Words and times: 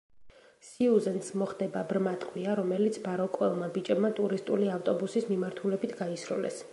სიუზენს 0.67 1.27
მოხდება 1.41 1.83
ბრმა 1.91 2.13
ტყვია, 2.23 2.55
რომელიც 2.61 2.97
მაროკოელმა 3.05 3.69
ბიჭებმა 3.77 4.13
ტურისტული 4.23 4.73
ავტობუსის 4.79 5.33
მიმართულებით 5.35 5.95
გაისროლეს. 6.05 6.63